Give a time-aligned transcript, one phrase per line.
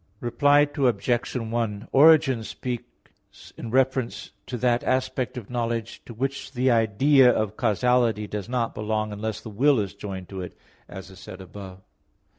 [0.19, 1.35] Reply Obj.
[1.35, 2.81] 1: Origen spoke
[3.55, 8.73] in reference to that aspect of knowledge to which the idea of causality does not
[8.73, 10.57] belong unless the will is joined to it,
[10.89, 11.83] as is said above.